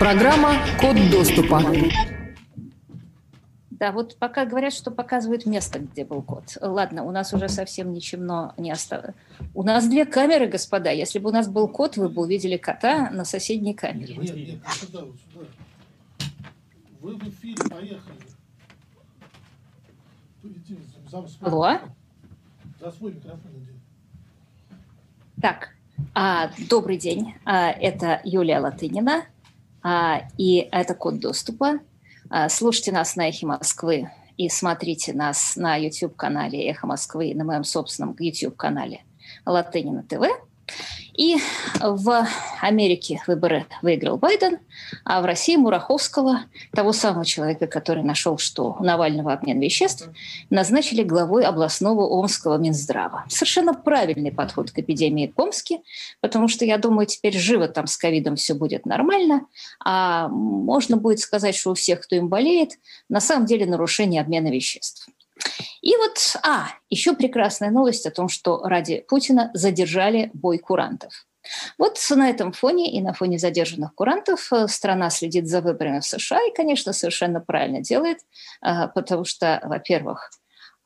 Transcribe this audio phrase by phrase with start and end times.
[0.00, 1.62] Программа «Код доступа».
[3.68, 6.56] Да, вот пока говорят, что показывают место, где был код.
[6.62, 9.14] Ладно, у нас уже совсем ничего не осталось.
[9.52, 10.90] У нас две камеры, господа.
[10.90, 14.16] Если бы у нас был кот, вы бы увидели кота на соседней камере.
[14.16, 15.46] Нет, нет, сюда, вот сюда.
[17.02, 18.16] Вы в эфире, поехали.
[21.42, 21.72] Алло?
[21.72, 21.90] микрофон.
[22.80, 23.72] За свой микрофон иди.
[25.42, 25.74] Так,
[26.14, 27.34] а, добрый день.
[27.44, 29.24] А, это Юлия Латынина.
[29.82, 31.80] А, и это код доступа.
[32.28, 37.44] А, Слушайте нас на Эхе Москвы и смотрите нас на YouTube-канале Эхо Москвы и на
[37.44, 39.02] моем собственном YouTube-канале
[39.44, 40.22] Латынина ТВ.
[41.20, 41.36] И
[41.78, 42.26] в
[42.62, 44.58] Америке выборы выиграл Байден,
[45.04, 50.08] а в России Мураховского, того самого человека, который нашел, что у Навального обмен веществ,
[50.48, 53.26] назначили главой областного Омского Минздрава.
[53.28, 55.82] Совершенно правильный подход к эпидемии в Омске,
[56.22, 59.44] потому что, я думаю, теперь живо там с ковидом все будет нормально,
[59.84, 62.78] а можно будет сказать, что у всех, кто им болеет,
[63.10, 65.06] на самом деле нарушение обмена веществ.
[65.82, 71.26] И вот, а, еще прекрасная новость о том, что ради Путина задержали бой курантов.
[71.78, 76.04] Вот на этом фоне и на фоне задержанных курантов э, страна следит за выборами в
[76.04, 78.18] США и, конечно, совершенно правильно делает,
[78.62, 80.30] э, потому что, во-первых,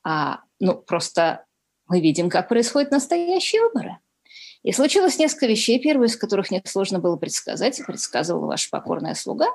[0.05, 1.45] а, ну, просто
[1.87, 3.99] мы видим, как происходят настоящие выборы.
[4.65, 9.49] И случилось несколько вещей, первую из которых несложно было предсказать, предсказывала ваша покорная слуга,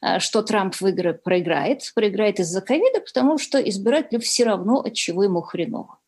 [0.00, 5.24] э, что Трамп выиграет, проиграет, проиграет из-за ковида, потому что избирателю все равно, от чего
[5.24, 5.98] ему хреново.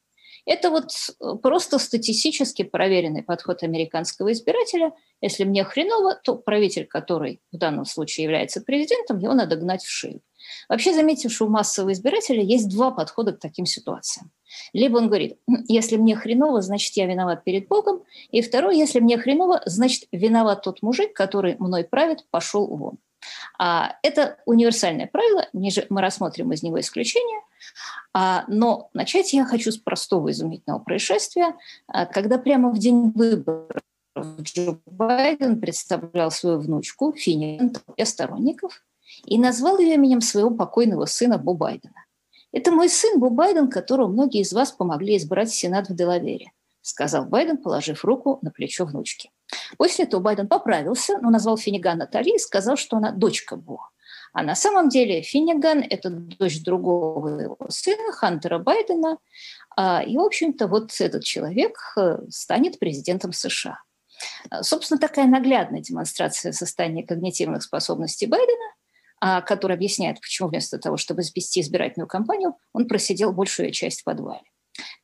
[0.47, 4.93] Это вот э, просто статистически проверенный подход американского избирателя.
[5.21, 9.91] Если мне хреново, то правитель, который в данном случае является президентом, его надо гнать в
[9.91, 10.21] шею.
[10.69, 14.31] Вообще, заметьте, что у массового избирателя есть два подхода к таким ситуациям.
[14.73, 18.03] Либо он говорит, «Хм, если мне хреново, значит, я виноват перед Богом.
[18.31, 22.99] И второй, если мне хреново, значит, виноват тот мужик, который мной правит, пошел вон.
[23.59, 27.41] А это универсальное правило, ниже мы рассмотрим из него исключение.
[28.13, 31.55] А, но начать я хочу с простого изумительного происшествия,
[31.89, 33.83] а, когда прямо в день выборов
[34.41, 37.61] Джо Байден представлял свою внучку Финни
[37.97, 38.83] для сторонников
[39.25, 42.05] и назвал ее именем своего покойного сына Бо Байдена.
[42.53, 46.53] Это мой сын Бо Байден, которого многие из вас помогли избрать в Сенат в Делавере,
[46.83, 49.31] сказал Байден, положив руку на плечо внучки.
[49.77, 53.91] После этого Байден поправился, но назвал Финниган Натали и сказал, что она дочка Бо.
[54.33, 59.19] А на самом деле Финниган– это дочь другого его сына, Хантера Байдена.
[59.77, 63.79] А, И, в общем-то, вот этот человек э, станет президентом США.
[64.51, 68.75] А, Собственно, такая наглядная демонстрация состояния когнитивных способностей Байдена,
[69.21, 74.05] а, которая объясняет, почему вместо того, чтобы вести избирательную кампанию, он просидел большую часть в
[74.05, 74.43] подвале.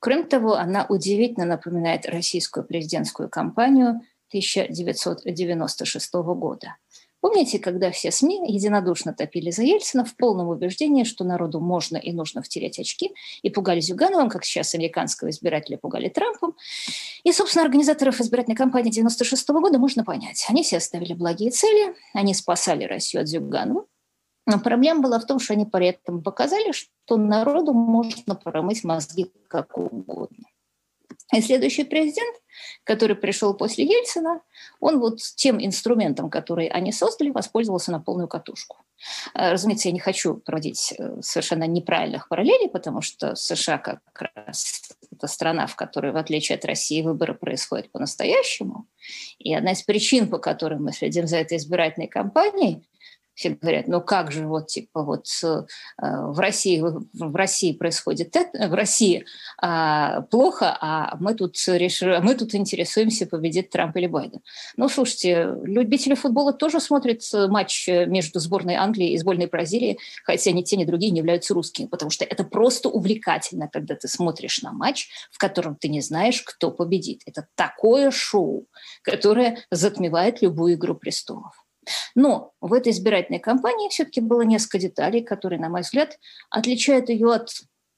[0.00, 4.00] Кроме того, она удивительно напоминает российскую президентскую кампанию
[4.32, 6.76] 1996 года.
[7.22, 12.12] Помните, когда все СМИ единодушно топили за Ельцина в полном убеждении, что народу можно и
[12.12, 16.56] нужно втереть очки, и пугали Зюгановым, как сейчас американского избирателя пугали Трампом.
[17.22, 20.44] И, собственно, организаторов избирательной кампании 96 года можно понять.
[20.48, 23.86] Они все ставили благие цели, они спасали Россию от Зюганова,
[24.46, 29.32] но проблема была в том, что они при этом показали, что народу можно промыть мозги
[29.48, 30.46] как угодно.
[31.32, 32.36] И следующий президент,
[32.84, 34.42] который пришел после Ельцина,
[34.80, 38.84] он вот тем инструментом, который они создали, воспользовался на полную катушку.
[39.34, 44.00] Э, Разумеется, я не хочу проводить э, совершенно неправильных параллелей, потому что США как
[44.34, 48.86] раз это страна, в которой, в отличие от России, выборы происходят по-настоящему.
[49.38, 52.86] И одна из причин, по которым мы следим за этой избирательной кампанией,
[53.34, 55.62] все говорят, ну как же вот типа вот э,
[55.98, 59.24] в России в России происходит это, в России
[59.60, 64.40] а, плохо, а мы тут решили, мы тут интересуемся победит Трамп или Байден.
[64.76, 70.62] Ну слушайте, любители футбола тоже смотрят матч между сборной Англии и сборной Бразилии, хотя ни
[70.62, 74.72] те ни другие не являются русскими, потому что это просто увлекательно, когда ты смотришь на
[74.72, 77.22] матч, в котором ты не знаешь, кто победит.
[77.26, 78.66] Это такое шоу,
[79.02, 81.61] которое затмевает любую игру престолов.
[82.14, 86.18] Но в этой избирательной кампании все-таки было несколько деталей, которые, на мой взгляд,
[86.50, 87.48] отличают ее от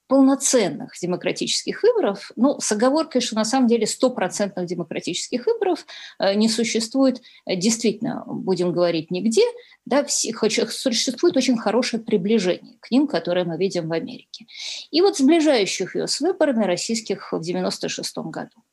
[0.07, 5.85] полноценных демократических выборов, ну, с оговоркой, что на самом деле стопроцентных демократических выборов
[6.19, 9.41] э, не существует, действительно, будем говорить, нигде,
[9.85, 14.45] да, существует очень хорошее приближение к ним, которое мы видим в Америке.
[14.91, 18.63] И вот сближающих ее с выборами российских в 96 году.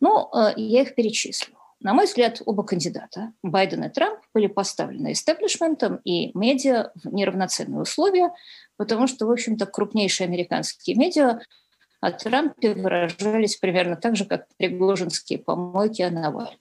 [0.00, 1.56] Ну, э, я их перечислю.
[1.80, 7.82] На мой взгляд, оба кандидата, Байден и Трамп, были поставлены истеблишментом и медиа в неравноценные
[7.82, 8.32] условия,
[8.76, 11.40] потому что, в общем-то, крупнейшие американские медиа
[12.00, 16.58] о Трампе выражались примерно так же, как пригожинские помойки о Навальном.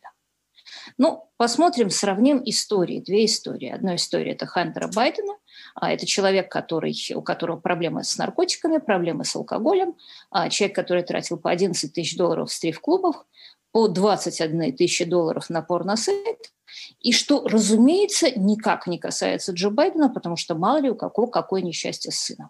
[0.98, 3.70] Ну, посмотрим, сравним истории, две истории.
[3.70, 5.34] Одна история– это Хантера Байдена,
[5.76, 9.96] а это человек, который, у которого проблемы с наркотиками, проблемы с алкоголем,
[10.30, 13.26] а человек, который тратил по 11 тысяч долларов в стрит-клубах,
[13.72, 16.52] по 21 тысячи долларов на порносайт,
[17.00, 21.62] и что, разумеется, никак не касается Джо Байдена, потому что мало ли у какого какое
[21.62, 22.50] несчастье с сыном.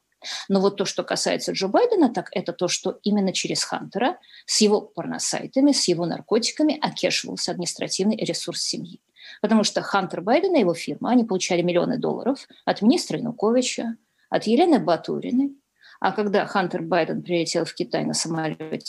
[0.49, 4.61] Но вот то, что касается Джо Байдена, так это то, что именно через Хантера с
[4.61, 8.99] его порносайтами, с его наркотиками окешивался административный ресурс семьи.
[9.41, 13.97] Потому что Хантер Байден и его фирма, они получали миллионы долларов от министра Януковича,
[14.29, 15.55] от Елены Батуриной.
[15.99, 18.83] А когда Хантер Байден прилетел в Китай на самолете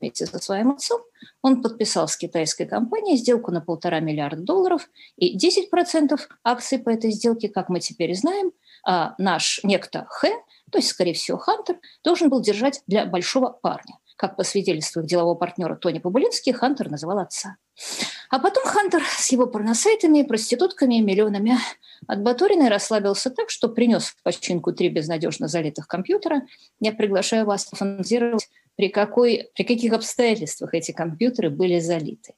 [0.00, 1.00] вместе со своим отцом,
[1.42, 7.10] он подписал с китайской компанией сделку на полтора миллиарда долларов, и 10% акций по этой
[7.10, 8.52] сделке, как мы теперь знаем,
[8.84, 10.32] а, наш некто Хэ,
[10.70, 13.98] то есть, скорее всего, Хантер, должен был держать для большого парня.
[14.16, 17.56] Как по свидетельству их делового партнера Тони Побулинский, Хантер называл отца.
[18.30, 21.56] А потом Хантер с его порносайтами, проститутками и миллионами
[22.06, 26.42] от Батуриной расслабился так, что принес в починку три безнадежно залитых компьютера.
[26.80, 32.34] Я приглашаю вас пофантазировать, при, какой, при каких обстоятельствах эти компьютеры были залиты.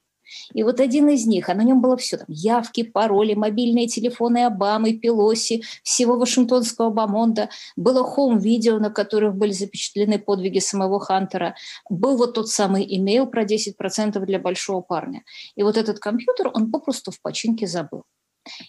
[0.52, 4.44] И вот один из них, а на нем было все, там, явки, пароли, мобильные телефоны
[4.44, 11.54] Обамы, Пелоси, всего Вашингтонского бомонда, было хоум-видео, на которых были запечатлены подвиги самого Хантера,
[11.88, 15.25] был вот тот самый имейл про 10% для большого парня.
[15.56, 18.04] И вот этот компьютер он попросту в починке забыл.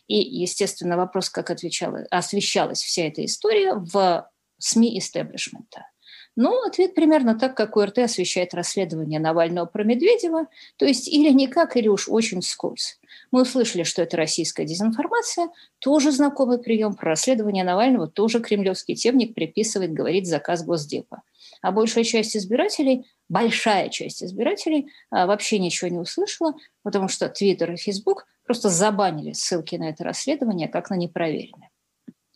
[0.07, 5.85] И, естественно, вопрос, как отвечала, освещалась вся эта история в СМИ истеблишмента–
[6.41, 10.47] ну, ответ примерно так, как УРТ освещает расследование Навального про Медведева,
[10.77, 12.97] то есть или никак, или уж очень скользь.
[13.29, 15.49] Мы услышали, что это российская дезинформация,
[15.79, 16.95] тоже знакомый прием.
[16.95, 21.23] Про расследование Навального тоже кремлевский темник приписывает, говорит заказ Госдепа.
[21.61, 26.53] А большая часть избирателей, большая часть избирателей а, вообще ничего не услышала,
[26.83, 31.69] потому что Твиттер и Фейсбук просто забанили ссылки на это расследование как на непроверенное.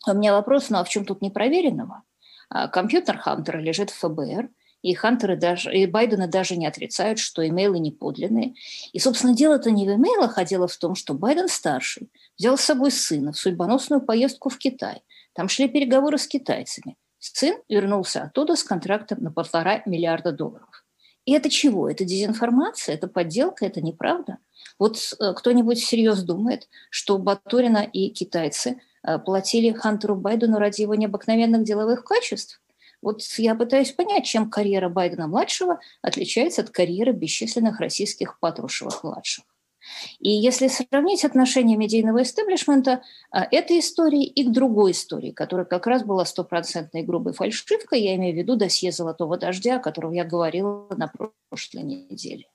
[0.06, 2.02] У меня вопрос, ну а в чем тут непроверенного?
[2.48, 4.48] А, компьютер Хантера лежит в ФБР,
[4.82, 8.54] и Хантеры даже, и Байдена даже не отрицают, что имейлы не подлинные.
[8.92, 12.90] И, собственно, дело-то не в имейлах, а дело в том, что Байден-старший взял с собой
[12.90, 15.02] сына в судьбоносную поездку в Китай.
[15.32, 16.96] Там шли переговоры с китайцами.
[17.18, 20.84] Сын вернулся оттуда с контрактом на полтора миллиарда долларов.
[21.24, 21.88] И это чего?
[21.88, 24.36] Это дезинформация, это подделка, это неправда.
[24.78, 28.82] Вот э, кто-нибудь всерьез думает, что Батурина и китайцы–
[29.24, 32.60] платили Хантеру Байдену ради его необыкновенных деловых качеств.
[33.02, 39.44] Вот я пытаюсь понять, чем карьера Байдена-младшего отличается от карьеры бесчисленных российских Патрушевых-младших.
[40.18, 43.02] И если сравнить отношение медийного истеблишмента
[43.32, 48.14] э, этой истории и к другой истории, которая как раз была стопроцентной грубой фальшивкой, я
[48.16, 51.12] имею в виду досье «Золотого дождя», о котором я говорила на
[51.50, 52.46] прошлой неделе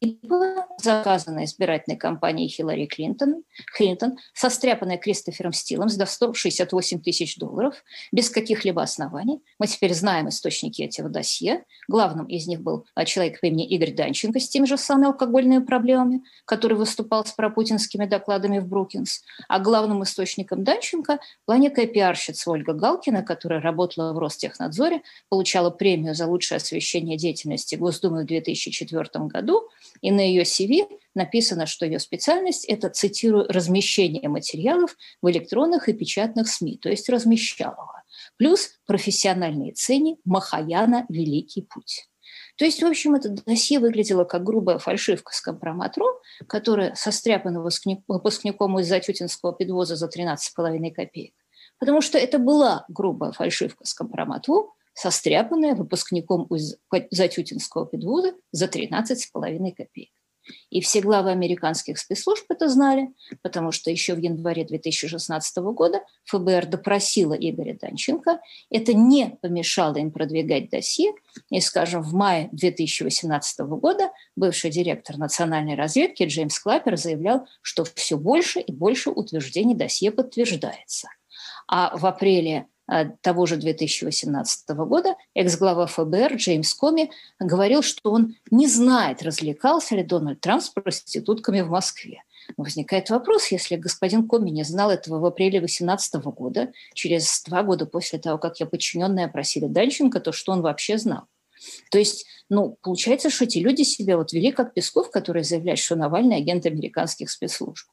[0.00, 3.42] либо заказанная избирательной кампанией Хиллари Клинтон,
[3.76, 9.40] Клинтон, состряпанная Кристофером Стилом за 168 тысяч долларов, без каких-либо оснований.
[9.58, 11.64] Мы теперь знаем источники этого досье.
[11.88, 15.64] Главным из них был а, человек по имени Игорь Данченко с теми же самыми алкогольными
[15.64, 19.22] проблемами, который выступал с пропутинскими докладами в Брукинс.
[19.48, 26.14] А главным источником Данченко была некая пиарщица Ольга Галкина, которая работала в Ростехнадзоре, получала премию
[26.14, 29.68] за лучшее освещение деятельности Госдумы в 2004 году–
[30.00, 35.92] и на ее CV написано, что ее специальность– это, цитирую, размещение материалов в электронных и
[35.92, 38.04] печатных СМИ, то есть размещалова.
[38.36, 42.08] Плюс профессиональные цени Махаяна «Великий путь».
[42.56, 46.08] То есть, в общем, это досье выглядело как грубая фальшивка с компроматром,
[46.48, 51.34] которая состряпана выпускником из Затютинского педвоза за 13,5 копеек.
[51.78, 56.76] Потому что это была грубая фальшивка с компромату, состряпанная выпускником из
[57.12, 60.10] Затютинского педвуза за 13,5 копеек.
[60.70, 63.10] И все главы американских спецслужб это знали,
[63.42, 68.40] потому что еще в январе 2016 года ФБР допросила Игоря Данченко.
[68.70, 71.12] Это не помешало им продвигать досье.
[71.50, 78.16] И, скажем, в мае 2018 года бывший директор национальной разведки Джеймс Клаппер заявлял, что все
[78.16, 81.08] больше и больше утверждений досье подтверждается.
[81.68, 82.66] А в апреле
[83.20, 90.02] того же 2018 года экс-глава ФБР Джеймс Коми говорил, что он не знает, развлекался ли
[90.02, 92.22] Дональд Трамп с проститутками в Москве.
[92.56, 97.84] возникает вопрос, если господин Коми не знал этого в апреле 2018 года, через два года
[97.84, 101.24] после того, как я подчиненные опросили Данченко, то что он вообще знал?
[101.90, 105.96] То есть, ну, получается, что эти люди себя вот вели как Песков, который заявляет, что
[105.96, 107.86] Навальный агент американских спецслужб.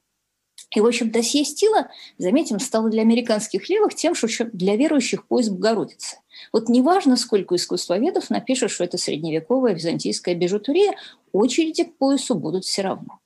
[0.71, 5.51] И, в общем, досье Стила, заметим, стало для американских левых тем, что для верующих поиск
[5.51, 6.17] Богородицы.
[6.51, 10.95] Вот неважно, сколько искусствоведов напишут, что это средневековая византийская бижутерия,
[11.31, 13.19] очереди к поясу будут все равно.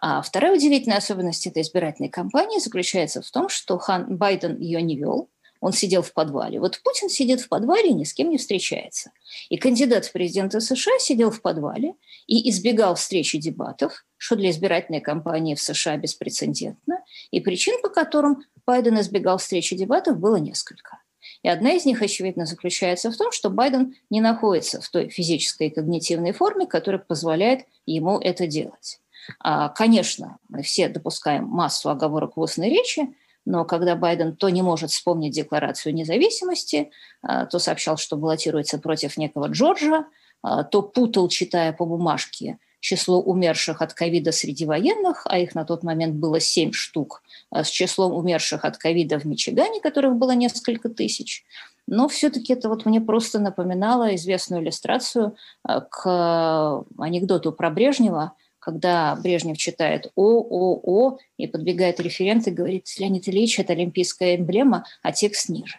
[0.00, 4.96] А вторая удивительная особенность этой избирательной кампании заключается в том, что Хан Байден ее не
[4.96, 5.30] вел,
[5.66, 6.60] он сидел в подвале.
[6.60, 9.10] Вот Путин сидит в подвале и ни с кем не встречается.
[9.48, 11.94] И кандидат в президенты США сидел в подвале
[12.28, 17.00] и избегал встречи дебатов, что для избирательной кампании в США беспрецедентно.
[17.32, 21.00] И причин, по которым Байден избегал встречи дебатов, было несколько.
[21.42, 25.66] И одна из них, очевидно, заключается в том, что Байден не находится в той физической
[25.66, 29.00] и когнитивной форме, которая позволяет ему это делать.
[29.40, 33.08] А, конечно, мы все допускаем массу оговорок в устной речи,
[33.46, 36.90] но когда Байден то не может вспомнить Декларацию независимости,
[37.22, 40.04] а, то сообщал, что баллотируется против некого Джорджа,
[40.42, 45.64] а, то путал, читая по бумажке, число умерших от ковида среди военных, а их на
[45.64, 47.22] тот момент было семь штук,
[47.52, 51.44] с числом умерших от ковида в Мичигане, которых было несколько тысяч.
[51.86, 58.32] Но все-таки это вот мне просто напоминало известную иллюстрацию к анекдоту про Брежнева–
[58.66, 64.34] когда Брежнев читает О, О, О, и подбегает референт и говорит, Леонид Ильич, это олимпийская
[64.34, 65.78] эмблема, а текст ниже.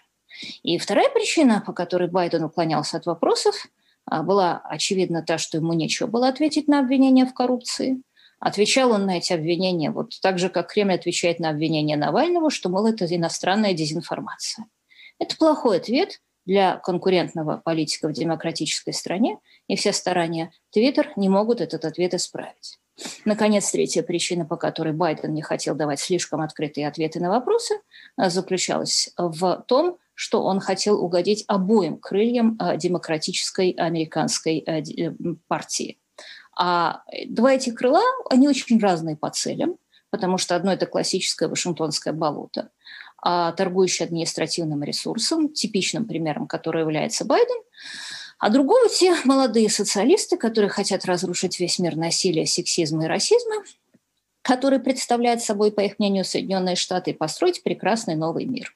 [0.63, 3.67] И вторая причина, по которой Байден уклонялся от вопросов,
[4.05, 8.01] а, была, очевидно, та, что ему нечего было ответить на обвинения в коррупции.
[8.39, 12.69] Отвечал он на эти обвинения вот так же, как Кремль отвечает на обвинения Навального, что,
[12.69, 14.65] мол, это иностранная дезинформация.
[15.19, 19.37] Это плохой ответ для конкурентного политика в демократической стране,
[19.67, 22.79] и все старания Твиттер не могут этот ответ исправить.
[23.25, 27.75] Наконец, третья причина, по которой Байден не хотел давать слишком открытые ответы на вопросы,
[28.15, 35.13] а, заключалась в том, что он хотел угодить обоим крыльям а, демократической американской а, э,
[35.47, 35.99] партии.
[36.57, 38.01] А два этих крыла,
[38.31, 39.77] они очень разные по целям,
[40.09, 42.71] потому что одно– это классическое вашингтонское болото,
[43.29, 47.61] а торгующее административным ресурсом, типичным примером, который является Байден–
[48.39, 53.63] а другого те молодые социалисты, которые хотят разрушить весь мир насилия, сексизма и расизма,
[54.43, 58.75] которые представляют собой, по их мнению, Соединенные Штаты, построить прекрасный новый мир.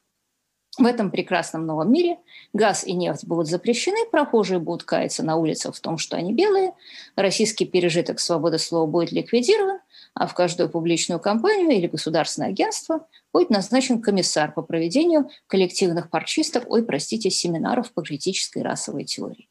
[0.78, 2.18] В этом прекрасном новом мире
[2.54, 6.74] газ и нефть будут запрещены, прохожие будут каяться на улицах в том, что они белые,
[7.16, 9.80] российский пережиток свободы слова будет ликвидирован,
[10.14, 16.70] а в каждую публичную компанию или государственное агентство будет назначен комиссар по проведению коллективных парчисток,
[16.70, 19.48] ой, простите, семинаров по критической расовой теории.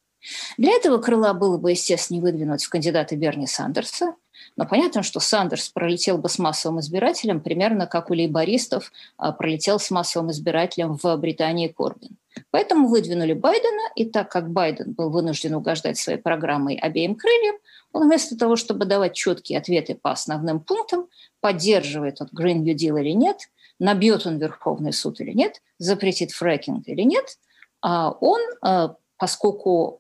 [0.58, 4.14] Для этого крыла было бы, естественно, выдвинуть в кандидаты Берни Сандерса,
[4.56, 9.78] но понятно, что Сандерс пролетел бы с массовым избирателем примерно как у лейбористов а, пролетел
[9.78, 12.16] с массовым избирателем в Британии Корбин.
[12.50, 17.56] Поэтому выдвинули Байдена, и так как Байден был вынужден угождать своей программой обеим крыльям,
[17.92, 21.08] он вместо того, чтобы давать четкие ответы по основным пунктам,
[21.40, 26.86] поддерживает от Green New Deal или нет, набьет он Верховный суд или нет, запретит фрекинг
[26.86, 27.38] или нет,
[27.82, 29.99] а он, а, поскольку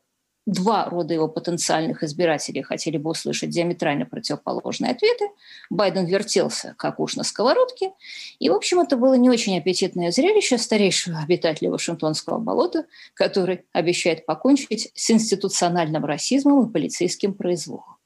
[0.50, 5.28] два рода его потенциальных избирателей хотели бы услышать диаметрально противоположные ответы.
[5.70, 7.92] Байден вертелся, как уж на сковородке.
[8.38, 14.26] И, в общем, это было не очень аппетитное зрелище старейшего обитателя Вашингтонского болота, который обещает
[14.26, 17.96] покончить с институциональным расизмом и полицейским произволом.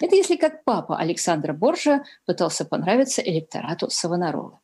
[0.00, 4.58] Это если как папа Александра Боржа пытался понравиться электорату Савонаролы.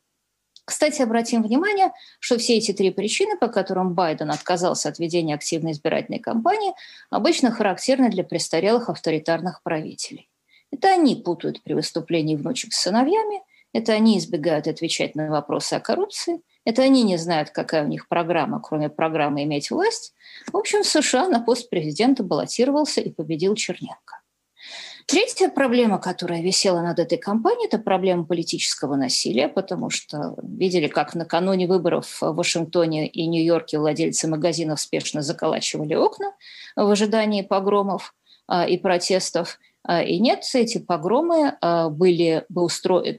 [0.65, 5.71] Кстати, обратим внимание, что все эти три причины, по которым Байден отказался от ведения активной
[5.71, 6.73] избирательной кампании,
[7.09, 10.29] обычно характерны для престарелых авторитарных правителей.
[10.71, 13.41] Это они путают при выступлении внучек с сыновьями,
[13.73, 18.07] это они избегают отвечать на вопросы о коррупции, это они не знают, какая у них
[18.07, 20.13] программа, кроме программы «иметь власть».
[20.51, 24.20] В общем, в США на пост президента баллотировался и победил Черненко.
[25.05, 31.15] Третья проблема, которая висела над этой кампанией, это проблема политического насилия, потому что видели, как
[31.15, 36.33] накануне выборов в Вашингтоне и Нью-Йорке владельцы магазинов спешно заколачивали окна
[36.75, 38.13] в ожидании погромов
[38.47, 39.59] а, и протестов–
[40.03, 43.17] и нет, эти погромы а, были бы устроены,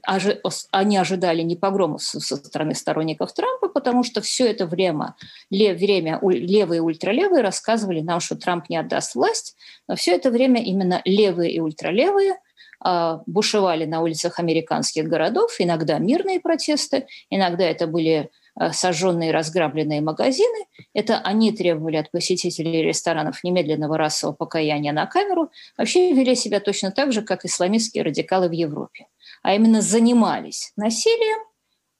[0.71, 5.15] они ожидали не погромов со стороны сторонников Трампа, потому что все это время,
[5.49, 10.63] время левые и ультралевые рассказывали нам, что Трамп не отдаст власть, но все это время
[10.63, 12.37] именно левые и ультралевые
[12.79, 18.29] а, бушевали на улицах американских городов, иногда мирные протесты, иногда это были
[18.71, 20.65] сожженные и разграбленные магазины.
[20.93, 25.49] Это они требовали от посетителей ресторанов немедленного расового покаяния на камеру.
[25.77, 29.07] Вообще вели себя точно так же, как исламистские радикалы в Европе.
[29.41, 31.39] А именно занимались насилием,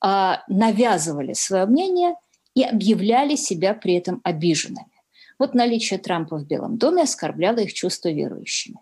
[0.02, 2.16] а, навязывали свое мнение
[2.54, 4.94] и объявляли себя при этом обиженными.
[5.40, 8.78] Вот наличие Трампа в Белом доме оскорбляло их чувство верующими.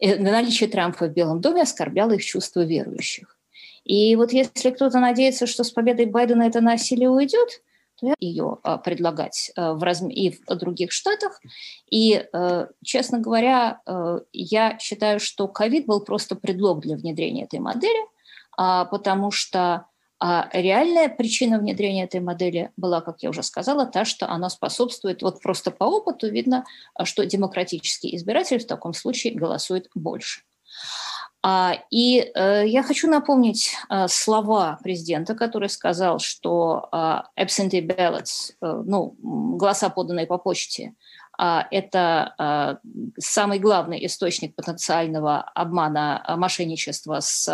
[0.00, 3.38] Э, наличие Трампа в Белом доме оскорбляло их чувство верующих.
[3.84, 7.62] И вот если кто-то надеется, что с победой Байдена это насилие уйдет,
[8.02, 10.08] советую ее предлагать в разм...
[10.08, 11.40] и в других штатах.
[11.90, 12.24] И,
[12.84, 13.80] честно говоря,
[14.32, 18.06] я считаю, что ковид был просто предлог для внедрения этой модели,
[18.56, 19.86] потому что
[20.24, 25.20] а реальная причина внедрения этой модели была, как я уже сказала, та, что она способствует,
[25.20, 26.64] вот просто по опыту видно,
[27.02, 30.42] что демократический избиратель в таком случае голосует больше.
[31.44, 36.96] А, и э, я хочу напомнить э, слова президента, который сказал, что э,
[37.42, 40.94] absentee ballots, ну, голоса, поданные по почте,
[41.38, 42.78] а, это а,
[43.18, 47.46] самый главный источник потенциального обмана, а, мошенничества с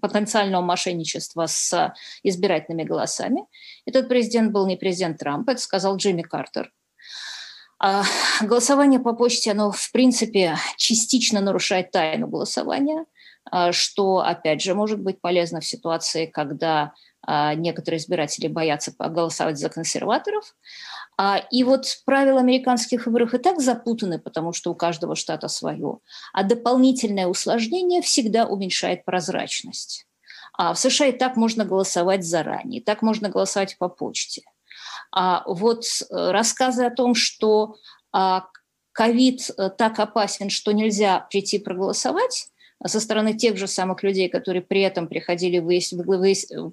[0.00, 3.44] потенциального мошенничества с избирательными голосами.
[3.86, 6.72] Этот президент был не президент Трамп, это сказал Джимми Картер.
[8.40, 13.04] Голосование по почте, оно, в принципе, частично нарушает тайну голосования,
[13.72, 16.92] что, опять же, может быть полезно в ситуации, когда
[17.26, 20.54] некоторые избиратели боятся голосовать за консерваторов.
[21.16, 25.98] А, и вот правила американских выборов и так запутаны, потому что у каждого штата свое.
[26.32, 30.06] А дополнительное усложнение всегда уменьшает прозрачность.
[30.56, 34.42] А в США и так можно голосовать заранее, и так можно голосовать по почте.
[35.16, 37.76] А вот э, рассказы о том, что
[38.12, 38.46] а,
[38.90, 42.48] ковид э, так опасен, что нельзя прийти проголосовать,
[42.84, 45.60] со стороны тех же самых людей, которые при этом приходили,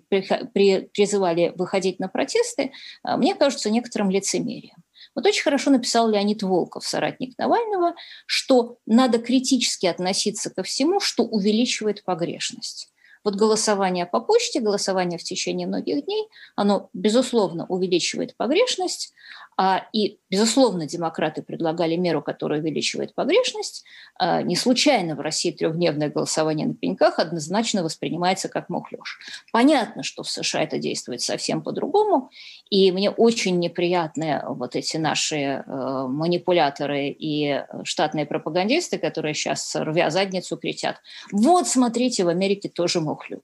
[0.10, 0.82] при...
[0.88, 2.72] призывали выходить на протесты,
[3.04, 4.78] а, мне кажется некоторым лицемерием.
[5.14, 7.94] Вот очень хорошо написал Леонид Волков, соратник Навального,
[8.26, 12.91] что надо критически относиться ко всему, что увеличивает погрешность.
[13.24, 19.14] Вот голосование по почте, голосование в течение многих дней, оно, безусловно, увеличивает погрешность,
[19.58, 23.84] а, и, безусловно, демократы предлагали меру, которая увеличивает погрешность.
[24.18, 29.20] А, не случайно в России трехдневное голосование на пеньках однозначно воспринимается как мухлёж.
[29.52, 32.32] Понятно, что в США это действует совсем по-другому,
[32.72, 35.64] и мне очень неприятны вот эти наши э,
[36.08, 41.02] манипуляторы и штатные пропагандисты, которые сейчас, рвя задницу, кричат,
[41.32, 43.44] вот, смотрите, в Америке тоже мухлюют.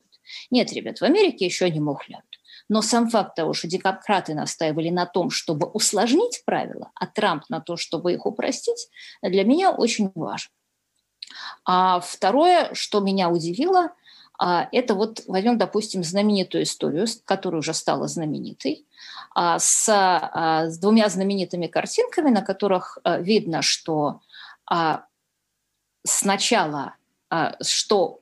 [0.52, 2.26] Нет, ребят, в Америке еще не мухлят.
[2.70, 7.62] Но сам факт того, что демократы настаивали на том, чтобы усложнить правила, а Трамп на
[7.62, 8.90] то, чтобы их упростить,
[9.22, 10.52] для меня очень важно.
[11.66, 13.92] А второе, что меня удивило,
[14.40, 18.86] а, это вот возьмем, допустим, знаменитую историю, которая уже стала знаменитой,
[19.34, 24.22] а, с, а, с двумя знаменитыми картинками, на которых видно, что
[26.04, 26.96] сначала,
[27.62, 28.20] что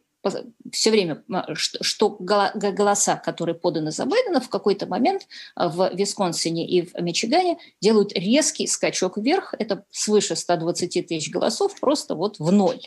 [0.71, 6.81] все время, что голоса, которые поданы за Байдена, в какой-то момент а, в Висконсине и
[6.81, 9.53] в Мичигане делают резкий скачок вверх.
[9.57, 12.81] Это свыше 120 тысяч голосов просто вот в ноль.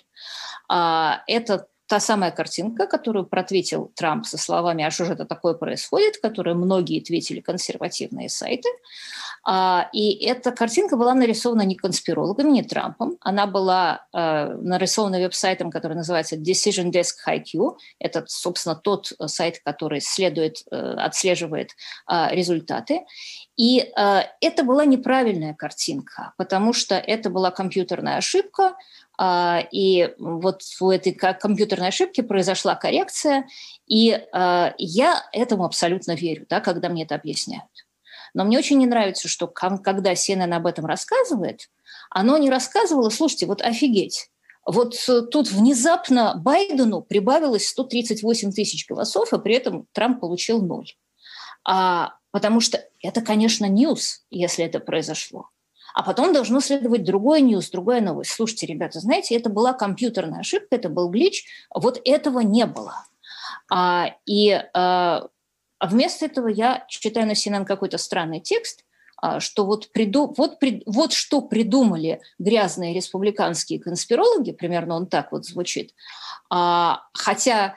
[0.68, 5.55] А, это та самая картинка, которую прответил Трамп со словами «А что же это такое
[5.55, 8.68] происходит?», которую многие твитили консервативные сайты.
[9.44, 13.16] А, и эта картинка была нарисована не конспирологами, не Трампом.
[13.20, 17.77] Она была э, нарисована веб-сайтом, который называется Decision Desk HiQ.
[17.98, 21.70] Это, собственно, тот сайт, который следует, э, отслеживает
[22.11, 23.05] э, результаты.
[23.57, 23.79] И
[24.40, 28.77] это была неправильная картинка, потому что это была компьютерная ошибка,
[29.20, 33.48] а, и вот в этой компьютерной ошибке произошла коррекция,
[33.88, 34.16] и
[34.79, 37.88] я этому абсолютно верю, да, когда мне это объясняют.
[38.34, 41.68] Но мне очень не нравится, что когда CNN об этом рассказывает,
[42.10, 44.30] оно не рассказывало, слушайте, вот офигеть,
[44.68, 50.92] вот э, тут внезапно Байдену прибавилось 138 тысяч голосов, и при этом Трамп получил ноль.
[51.66, 55.48] А, потому что это, конечно, news, если это произошло.
[55.94, 58.32] А потом должно следовать другой news, другая новость.
[58.32, 63.06] Слушайте, ребята, знаете, это была компьютерная ошибка, это был glitch, вот этого не было.
[63.72, 65.28] А, и а,
[65.78, 68.84] а вместо этого я читаю на CNN какой-то странный текст,
[69.20, 75.44] а, что вот, приду, вот, вот что придумали грязные республиканские конспирологи, примерно он так вот
[75.44, 75.92] звучит,
[76.50, 77.74] а, хотя,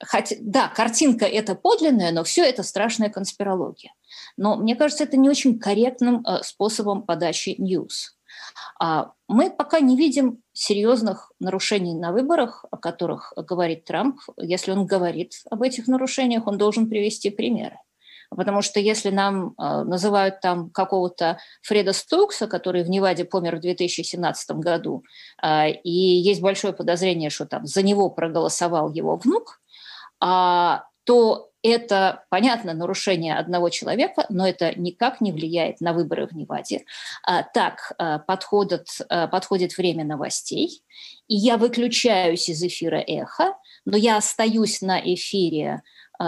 [0.00, 3.92] хотя да, картинка это подлинная, но все это страшная конспирология.
[4.36, 8.14] Но мне кажется, это не очень корректным способом подачи news.
[8.80, 14.18] А мы пока не видим серьезных нарушений на выборах, о которых говорит Трамп.
[14.36, 17.78] Если он говорит об этих нарушениях, он должен привести примеры.
[18.36, 23.60] Потому что если нам э, называют там какого-то Фреда Стокса, который в Неваде помер в
[23.60, 25.04] 2017 году,
[25.42, 29.60] э, и есть большое подозрение, что там за него проголосовал его внук,
[30.24, 36.32] э, то это, понятно, нарушение одного человека, но это никак не влияет на выборы в
[36.32, 36.84] Неваде.
[37.24, 40.82] А, так а, подходит, а, подходит время новостей,
[41.28, 45.82] и я выключаюсь из эфира «Эхо», но я остаюсь на эфире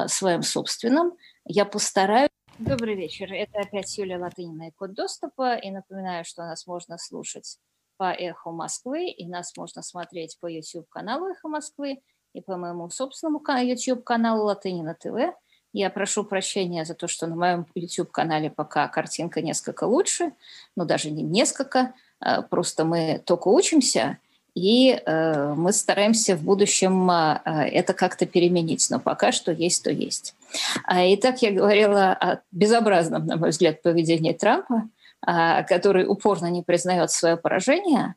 [0.07, 1.13] своем собственном.
[1.45, 3.33] Я постараюсь Добрый вечер.
[3.33, 5.57] Это опять Юлия Латынина и Код доступа.
[5.57, 7.59] И напоминаю, что нас можно слушать
[7.97, 12.01] по Эхо Москвы, и нас можно смотреть по YouTube-каналу Эхо Москвы
[12.35, 15.35] и по моему собственному YouTube-каналу Латынина ТВ.
[15.73, 20.33] Я прошу прощения за то, что на моем YouTube-канале пока картинка несколько лучше,
[20.77, 24.19] но даже не несколько, а просто мы только учимся,
[24.55, 27.41] и э, мы стараемся в будущем э,
[27.73, 30.37] это как-то переменить, но пока что есть, то есть.
[30.85, 34.89] А, итак, я говорила о безобразном, на мой взгляд, поведении Трампа, а,
[35.25, 38.15] который упорно не признает свое поражение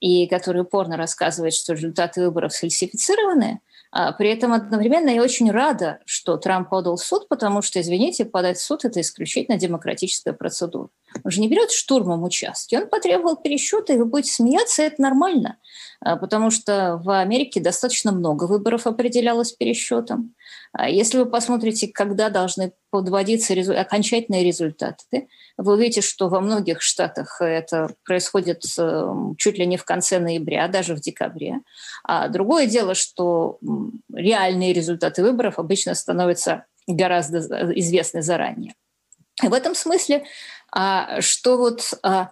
[0.00, 6.00] и который упорно рассказывает, что результаты выборов сфальсифицированы, а при этом одновременно я очень рада,
[6.04, 10.90] что Трамп подал в суд, потому что, извините, подать в суд– это исключительно демократическая процедура.
[11.24, 15.56] Он же не берет штурмом участки, он потребовал пересчета, и вы будете смеяться, это нормально,
[15.97, 20.34] а, потому что в Америке достаточно много выборов определялось пересчетом.
[20.72, 26.82] А если вы посмотрите, когда должны подводиться резу- окончательные результаты, вы увидите, что во многих
[26.82, 31.60] штатах это происходит эм, чуть ли не в конце ноября, даже в декабре.
[32.04, 33.58] А другое дело, что
[34.12, 37.38] реальные результаты выборов обычно становятся гораздо
[37.78, 38.74] известны заранее.
[39.42, 40.24] В этом смысле,
[40.72, 42.30] а, что вот а,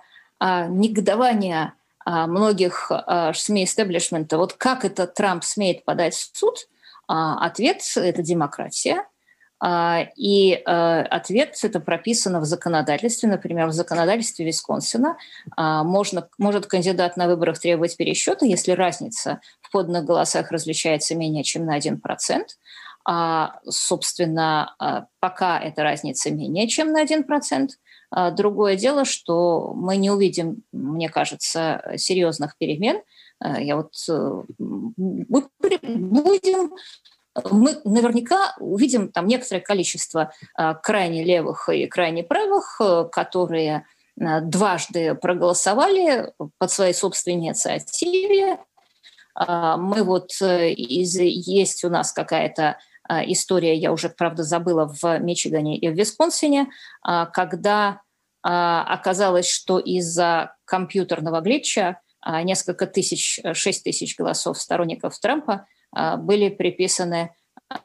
[0.66, 1.72] негодование
[2.06, 2.90] многих
[3.34, 6.68] СМИ истеблишмента, вот как это Трамп смеет подать в суд–
[7.08, 9.04] а, ответ– это демократия.
[9.58, 15.16] А, и ответ это прописано в законодательстве, например, в законодательстве Висконсина
[15.56, 21.42] а, можно, может кандидат на выборах требовать пересчета, если разница в поданных голосах различается менее
[21.42, 21.98] чем на 1%.
[23.08, 27.68] А, собственно, пока эта разница менее чем на 1%.
[28.32, 33.02] Другое дело, что мы не увидим, мне кажется, серьезных перемен–
[33.44, 35.48] Э, я вот э, мы
[35.82, 36.74] будем
[37.50, 42.80] мы наверняка увидим там некоторое количество э, крайне левых и крайне правых,
[43.12, 43.84] которые
[44.16, 48.58] дважды проголосовали под своей собственной инициативе.
[49.38, 52.78] Мы вот из, есть у нас какая-то
[53.10, 56.70] история, я уже, правда, забыла в Мичигане и в Висконсине,
[57.02, 58.00] когда
[58.48, 66.16] оказалось, что из-за компьютерного глитча а, несколько тысяч, э, шесть тысяч голосов сторонников Трампа а,
[66.16, 67.32] были приписаны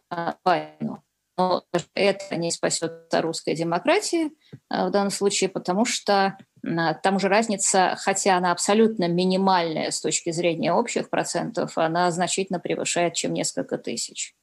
[0.10, 1.04] а, Байдену.
[1.38, 4.32] Но это не спасет русской демократии
[4.70, 10.74] в данном случае, потому что там же разница, хотя она абсолютно минимальная с точки зрения
[10.74, 14.36] общих процентов, она значительно превышает, чем несколько тысяч.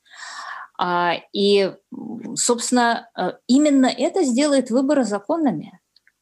[1.33, 1.73] И,
[2.35, 5.79] собственно, э, именно это сделает выборы законными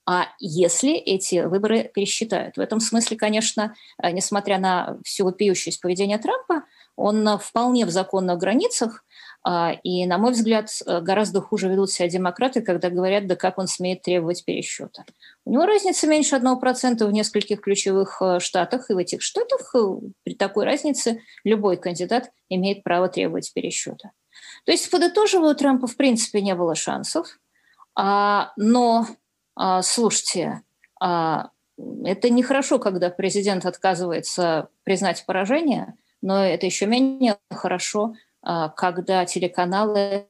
[0.09, 2.57] а если эти выборы пересчитают.
[2.57, 6.62] В этом смысле, конечно, э, несмотря на всю вопиющесть поведения Трампа,
[6.95, 9.05] он э, вполне в законных границах,
[9.42, 13.59] а, и, на мой взгляд, э, гораздо хуже ведут себя демократы, когда говорят, да как
[13.59, 15.05] он смеет требовать пересчета.
[15.45, 19.75] У него разница меньше 1% в нескольких ключевых штатах, и в этих штатах
[20.23, 24.12] при такой разнице любой кандидат имеет право требовать пересчета.
[24.64, 27.38] То есть, подытоживая, у Трампа в принципе не было шансов,
[27.97, 29.07] а, но
[29.83, 30.62] слушайте,
[31.01, 31.51] а,
[32.05, 40.27] это нехорошо, когда президент отказывается признать поражение, но это еще менее хорошо, а, когда телеканалы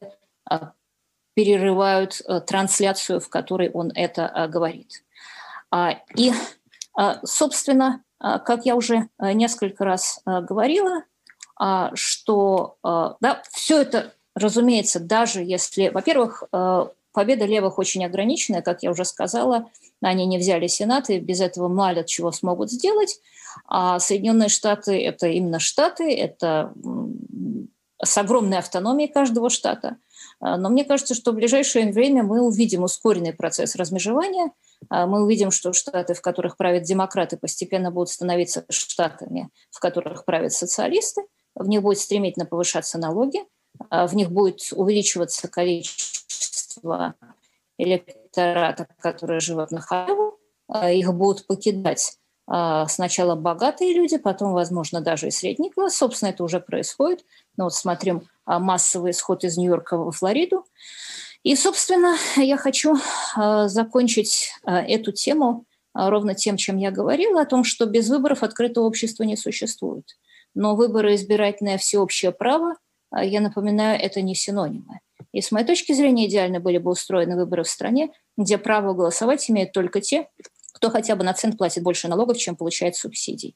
[1.35, 5.05] перерывают трансляцию, в которой он это говорит.
[6.15, 6.33] И,
[7.25, 11.03] собственно, как я уже несколько раз говорила,
[11.95, 16.45] что да, все это, разумеется, даже если, во-первых,
[17.17, 19.71] Победа левых очень ограниченная, как я уже сказала.
[20.03, 23.21] Они не взяли Сенат, и без этого мало чего смогут сделать.
[23.67, 26.75] А Соединенные Штаты– это именно Штаты, это
[28.05, 29.97] с огромной автономией каждого штата.
[30.41, 34.53] А, но мне кажется, что в ближайшее время мы увидим ускоренный процесс размежевания.
[34.91, 40.27] А, мы увидим, что штаты, в которых правят демократы, постепенно будут становиться штатами, в которых
[40.27, 41.23] правят социалисты.
[41.55, 43.41] В них будет стремительно повышаться налоги,
[43.89, 46.16] а, в них будет увеличиваться количество
[46.77, 47.15] количество
[47.79, 50.39] электората, которые живут на Хайву.
[50.69, 55.97] А, их будут покидать а, сначала богатые люди, потом, возможно, даже и средний класс.
[55.97, 57.25] Собственно, это уже происходит.
[57.57, 60.65] Но вот смотрим а, массовый исход из Нью-Йорка во Флориду.
[61.43, 62.97] И, собственно, я хочу
[63.67, 69.23] закончить эту тему ровно тем, чем я говорила, о том, что без выборов открытого общества
[69.23, 70.17] не существует.
[70.55, 72.75] Но выборы избирательное всеобщее право,
[73.17, 74.99] я напоминаю, это не синонимы.
[75.37, 79.51] И с моей точки зрения идеально были бы устроены выборы в стране, где право голосовать
[79.51, 80.31] имеют только те,
[80.73, 83.55] кто хотя бы на цент платит больше налогов, чем получает субсидий.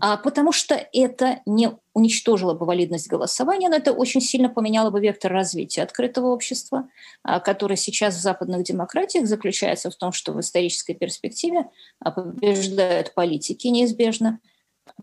[0.00, 5.00] А, потому что это не уничтожило бы валидность голосования, но это очень сильно поменяло бы
[5.00, 6.88] вектор развития открытого общества,
[7.22, 11.68] а, который сейчас в западных демократиях заключается в том, что в исторической перспективе
[12.00, 14.40] а, побеждают политики неизбежно,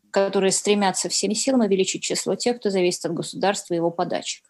[0.10, 4.44] которые стремятся всеми силами увеличить число тех, кто зависит от государства и его подачек.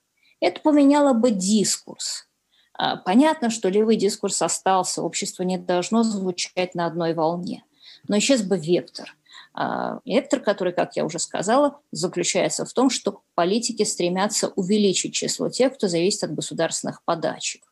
[0.45, 2.27] Это поменяло бы дискурс.
[2.73, 7.63] А, понятно, что левый дискурс остался, общество не должно звучать на одной волне.
[8.07, 9.15] Но исчез бы вектор.
[9.55, 15.49] А, вектор, который, как я уже сказала, заключается в том, что политики стремятся увеличить число
[15.49, 17.63] тех, кто зависит от государственных подачек.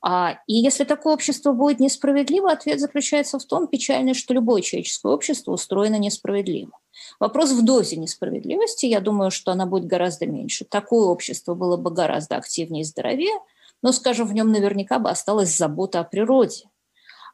[0.00, 5.12] А, и если такое общество будет несправедливо, ответ заключается в том, печально, что любое человеческое
[5.12, 6.72] общество устроено несправедливо.
[7.20, 10.64] Вопрос в дозе несправедливости, я думаю, что она будет гораздо меньше.
[10.64, 13.38] Такое общество было бы гораздо активнее и здоровее,
[13.82, 16.64] но, скажем, в нем наверняка бы осталась забота о природе.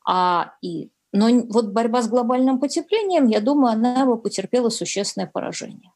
[0.06, 5.92] А, и, но вот борьба с глобальным потеплением, я думаю, она бы потерпела существенное поражение.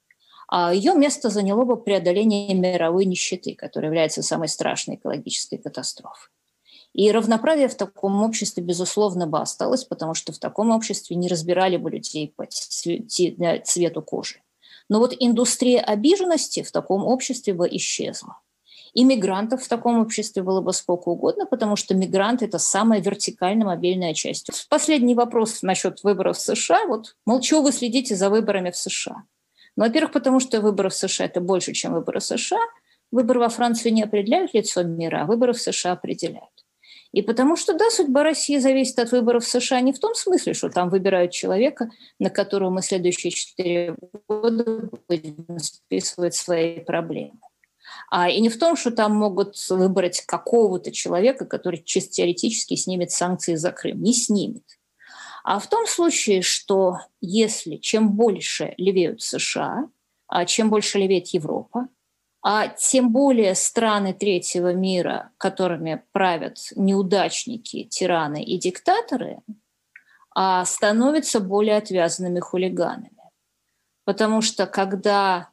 [0.50, 6.30] А ее место заняло бы преодоление мировой нищеты, которая является самой страшной экологической катастрофой.
[6.98, 11.76] И равноправие в таком обществе, безусловно, бы осталось, потому что в таком обществе не разбирали
[11.76, 14.42] бы людей по цвету кожи.
[14.88, 18.40] Но вот индустрия обиженности в таком обществе бы исчезла.
[18.94, 23.66] И мигрантов в таком обществе было бы сколько угодно, потому что мигранты– это самая вертикально
[23.66, 24.50] мобильная часть.
[24.68, 26.84] Последний вопрос насчет выборов в США.
[26.88, 29.22] Вот, мол, чего вы следите за выборами в США?
[29.76, 32.66] Ну, во-первых, потому что выборы в США– это больше, чем выборы в США.
[33.12, 36.57] Выборы во Франции не определяют лицо мира, а выборы в США определяют.
[37.12, 40.52] И потому что, да, судьба России зависит от выборов в США не в том смысле,
[40.52, 43.96] что там выбирают человека, на которого мы следующие четыре
[44.28, 47.38] года будем списывать свои проблемы.
[48.10, 53.10] А, и не в том, что там могут выбрать какого-то человека, который чисто теоретически снимет
[53.10, 54.02] санкции за Крым.
[54.02, 54.64] Не снимет.
[55.44, 59.88] А в том случае, что если чем больше левеют США,
[60.26, 61.88] а чем больше левеет Европа,
[62.42, 69.40] а тем более страны третьего мира, которыми правят неудачники, тираны и диктаторы,
[70.34, 73.12] а становятся более отвязанными хулиганами.
[74.04, 75.50] Потому что когда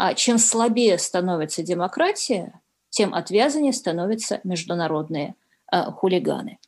[0.00, 5.34] а чем слабее становится демократия, тем отвязаннее становятся международные
[5.72, 6.60] э, хулиганы.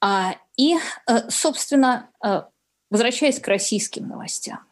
[0.00, 2.42] А, и, э, собственно, э,
[2.90, 4.67] возвращаясь к российским новостям.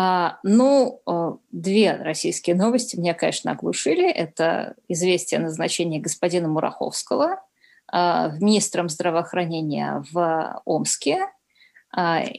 [0.00, 1.02] А, ну,
[1.50, 4.08] две российские новости меня, конечно, оглушили.
[4.08, 7.42] Это известие о назначении господина Мураховского
[7.90, 11.26] министром здравоохранения в Омске.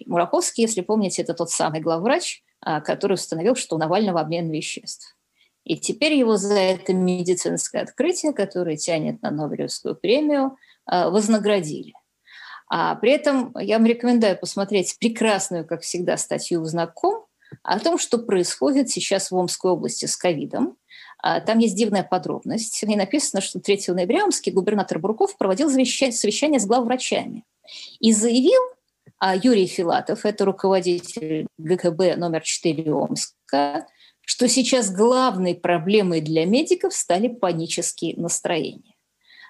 [0.05, 5.17] Мураховский, если помните, это тот самый главврач, а, который установил, что у Навального обмен веществ.
[5.65, 11.93] И теперь его за это медицинское открытие, которое тянет на Нобелевскую премию, а, вознаградили.
[12.69, 17.25] А при этом я вам рекомендую посмотреть прекрасную, как всегда, статью в «Знаком»
[17.63, 20.77] о том, что происходит сейчас в Омской области с ковидом.
[21.21, 22.81] А, там есть дивная подробность.
[22.83, 27.43] И написано, что 3 ноября омский губернатор Бурков проводил совещание с главврачами
[27.99, 28.61] и заявил,
[29.19, 33.85] а Юрий Филатов, это руководитель ГКБ номер 4 Омска,
[34.21, 38.95] что сейчас главной проблемой для медиков стали панические настроения.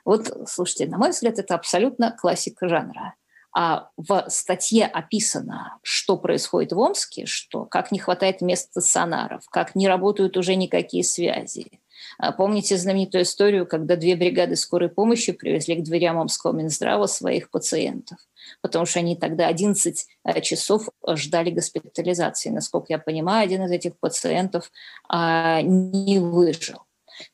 [0.06, 3.14] Вот, слушайте, на мой взгляд, это абсолютно классика жанра.
[3.52, 9.76] А в статье описано, что происходит в Омске, что как не хватает мест стационаров, как
[9.76, 11.80] не работают уже никакие связи,
[12.18, 17.50] а помните знаменитую историю, когда две бригады скорой помощи привезли к дверям Омского Минздрава своих
[17.50, 18.18] пациентов,
[18.62, 22.50] потому что они тогда 11 э, часов ждали госпитализации.
[22.50, 24.72] Насколько я понимаю, один из этих пациентов
[25.08, 26.84] а, не выжил.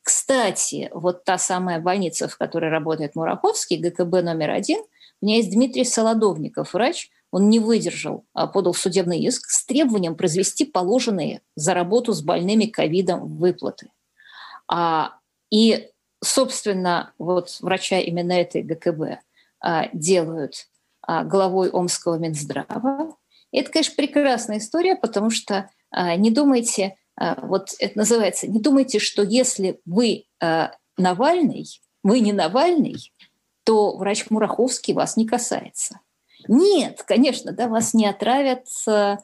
[0.02, 4.82] Кстати, вот та самая больница, в которой работает Мураковский, ГКБ номер один,
[5.20, 10.14] у меня есть Дмитрий Солодовников, врач, он не выдержал, а подал судебный иск с требованием
[10.14, 13.90] произвести положенные за работу с больными ковидом выплаты.
[14.68, 15.18] А,
[15.50, 15.88] и,
[16.22, 19.20] собственно, вот врача именно этой ГКБ
[19.60, 20.68] а, делают
[21.02, 23.16] а, главой Омского Минздрава.
[23.52, 28.60] И это, конечно, прекрасная история, потому что а, не думайте, а, вот это называется, не
[28.60, 31.66] думайте, что если вы а, Навальный,
[32.02, 33.12] вы не Навальный,
[33.66, 36.00] то врач Мураховский вас не касается.
[36.46, 39.18] Нет, конечно, да, вас не отравят, а,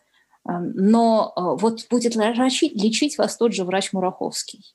[0.44, 4.74] но а, вот будет лечить, лечить вас тот же врач Мураховский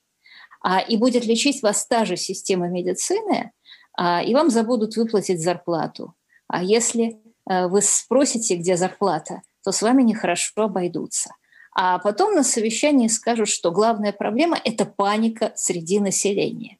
[0.62, 3.52] а, и будет лечить вас та же система медицины,
[3.96, 6.14] а, и вам забудут выплатить зарплату.
[6.46, 11.34] А если а, вы спросите, где зарплата, то с вами нехорошо обойдутся.
[11.74, 16.78] А потом на совещании скажут, что главная проблема– это паника среди населения.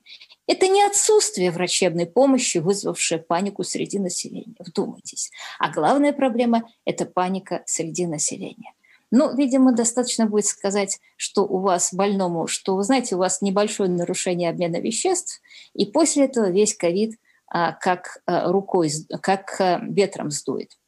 [0.48, 4.56] Это не отсутствие врачебной помощи, вызвавшее панику среди населения.
[4.58, 5.30] Вдумайтесь.
[5.60, 8.72] А главная проблема– это паника среди населения.
[9.10, 13.88] Ну, видимо, достаточно будет сказать, что у вас больному, что, вы знаете, у вас небольшое
[13.90, 15.40] нарушение обмена веществ,
[15.74, 18.90] и после этого весь ковид а, как а, рукой,
[19.22, 20.78] как а, ветром сдует.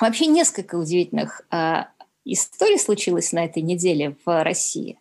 [0.00, 1.42] Вообще несколько удивительных
[2.24, 4.98] историй случилось на этой неделе в России.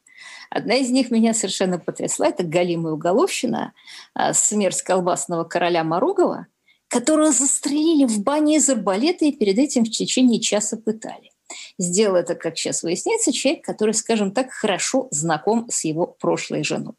[0.53, 2.27] Одна из них меня совершенно потрясла.
[2.27, 3.73] Это галимая уголовщина,
[4.13, 6.45] а, смерть колбасного короля Моругова,
[6.89, 11.31] которого застрелили в бане из арбалета и перед этим в течение часа пытали.
[11.79, 16.93] Сделал это, как сейчас выясняется, человек, который, скажем так, хорошо знаком с его прошлой женой.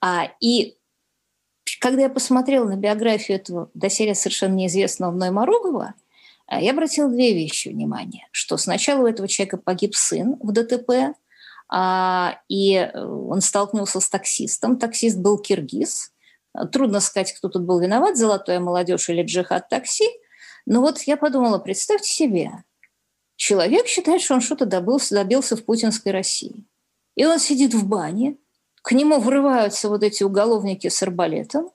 [0.00, 0.76] А, и
[1.78, 5.94] когда я посмотрела на биографию этого доселе совершенно неизвестного мной Моругова,
[6.48, 8.26] а, я обратила две вещи внимания.
[8.32, 11.14] Что сначала у этого человека погиб сын в ДТП,
[11.72, 14.78] и э, он столкнулся с таксистом.
[14.78, 16.12] Таксист был киргиз.
[16.70, 20.06] Трудно сказать, кто тут был виноват, золотая молодежь или джихад такси.
[20.66, 22.64] Но вот я подумала, представьте себе,
[23.36, 26.66] человек считает, что он что-то добился, добился в путинской России.
[27.14, 28.36] И он сидит в бане,
[28.82, 31.70] к нему врываются вот эти уголовники с арбалетом,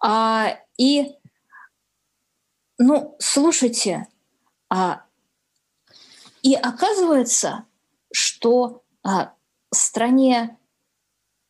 [0.00, 1.16] а, и,
[2.78, 4.06] ну, слушайте,
[4.68, 5.02] а,
[6.42, 7.64] и оказывается,
[8.12, 8.87] что а,
[9.72, 10.58] стране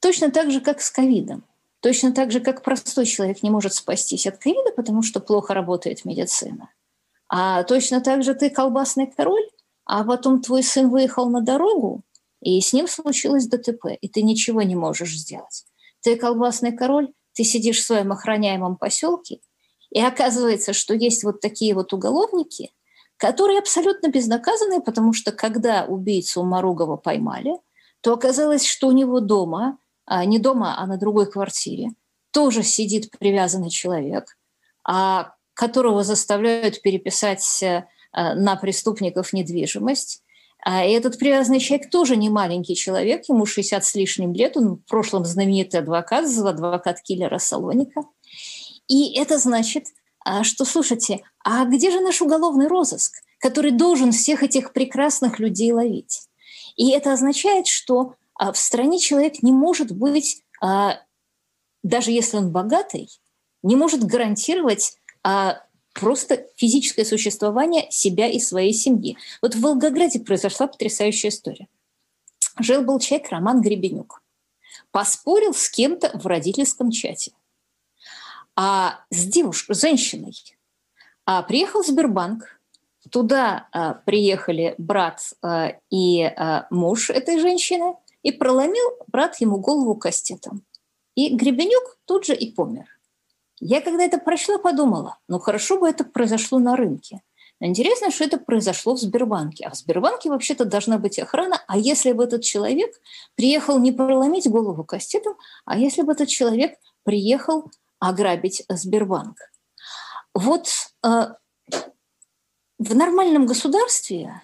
[0.01, 1.45] точно так же, как с ковидом.
[1.81, 6.05] Точно так же, как простой человек не может спастись от ковида, потому что плохо работает
[6.05, 6.71] медицина.
[7.29, 9.49] А точно так же ты колбасный король,
[9.85, 12.03] а потом твой сын выехал на дорогу,
[12.41, 15.65] и с ним случилось ДТП, и ты ничего не можешь сделать.
[16.01, 19.41] Ты колбасный король, ты сидишь в своем охраняемом поселке,
[19.91, 22.73] и оказывается, что есть вот такие вот уголовники,
[23.19, 27.53] которые абсолютно безнаказанные, потому что когда убийцу Маругова поймали,
[28.01, 31.91] то оказалось, что у него дома, а не дома, а на другой квартире,
[32.31, 34.39] тоже сидит привязанный человек,
[34.85, 40.23] а которого заставляют переписать э, на преступников недвижимость.
[40.65, 44.85] А этот привязанный человек тоже не маленький человек, ему 60 с лишним лет, он в
[44.89, 48.03] прошлом знаменитый адвокат, адвокат киллера Салоника.
[48.87, 49.87] И это значит,
[50.45, 56.29] что, слушайте, а где же наш уголовный розыск, который должен всех этих прекрасных людей ловить?
[56.77, 61.01] И это означает, что а, в стране человек не может быть, а,
[61.83, 63.09] даже если он богатый,
[63.63, 64.99] не может гарантировать
[65.95, 69.19] просто физическое существование себя и своей семьи.
[69.43, 71.67] Вот в Волгограде произошла потрясающая история.
[72.61, 74.23] Жил-был человек Роман Гребенюк.
[74.93, 77.33] Поспорил с кем-то в родительском чате–
[78.61, 80.35] а с девушкой, с женщиной.
[81.25, 82.61] А приехал Сбербанк,
[83.09, 87.95] туда а, приехали брат а, и а, муж этой женщины,
[88.25, 90.65] и проломил брат ему голову кастетом.
[91.15, 92.87] И Гребенюк тут же и помер.
[93.61, 97.23] Я когда это прочла, подумала, ну хорошо бы это произошло на рынке.
[97.61, 99.67] Но интересно, что это произошло в Сбербанке.
[99.67, 101.63] А в Сбербанке вообще-то должна быть охрана.
[101.69, 102.91] А если бы этот человек
[103.37, 109.39] приехал не проломить голову кастетом, а если бы этот человек приехал ограбить Сбербанк.
[110.35, 110.69] Вот
[111.05, 111.35] э,
[112.79, 114.43] в нормальном государстве,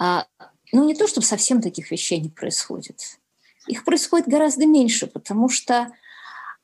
[0.00, 0.20] э,
[0.72, 3.20] ну не то чтобы совсем таких вещей не происходит,
[3.66, 5.92] их происходит гораздо меньше, потому что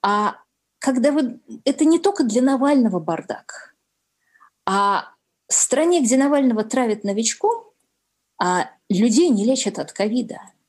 [0.03, 0.37] а,
[0.79, 1.41] когда вы...
[1.65, 3.75] Это не только для Навального бардак,
[4.67, 5.13] а
[5.49, 7.73] в стране, где Навального травят новичком,
[8.41, 10.41] а людей не лечат от ковида–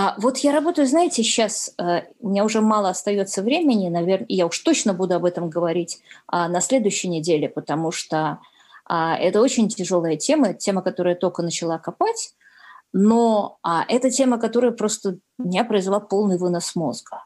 [0.00, 4.46] а вот я работаю, знаете, сейчас э, у меня уже мало остается времени, наверное, я
[4.46, 8.38] уж точно буду об этом говорить а, на следующей неделе, потому что
[8.84, 12.32] а, это очень тяжелая тема, тема, которую я только начала копать,
[12.92, 17.24] но а, это тема, которая просто меня произвела полный вынос мозга.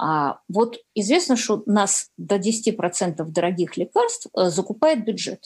[0.00, 5.44] А, вот известно, что нас до 10% дорогих лекарств а, закупает бюджет.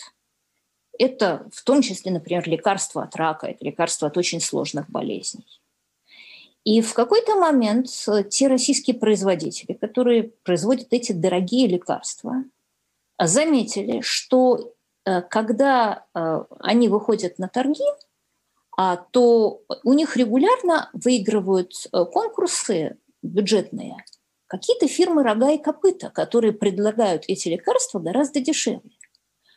[0.97, 5.62] Это в том числе, например, лекарства от рака, это лекарства от очень сложных болезней.
[6.65, 12.45] И в какой-то момент э, те российские производители, которые производят эти дорогие лекарства,
[13.21, 14.73] заметили, что
[15.05, 17.85] э, когда э, они выходят на торги,
[18.75, 23.99] а, то у них регулярно выигрывают конкурсы бюджетные
[24.53, 28.91] какие-то фирмы рога и копыта, которые предлагают эти лекарства гораздо дешевле.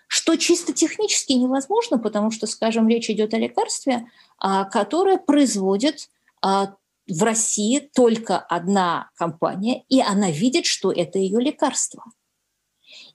[0.07, 6.09] Что чисто технически невозможно, потому что, скажем, речь идет о лекарстве, а, которое производит
[6.41, 6.77] а,
[7.07, 12.03] в России только одна компания, и она видит, что это ее лекарство.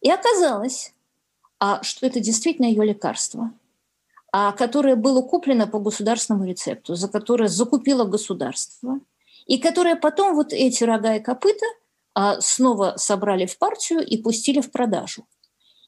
[0.00, 0.92] И оказалось,
[1.58, 3.52] а, что это действительно ее лекарство,
[4.32, 9.00] а, которое было куплено по государственному рецепту, за которое закупило государство.
[9.46, 11.66] и которые потом вот эти рога и копыта
[12.14, 15.26] а, снова собрали в партию и пустили в продажу.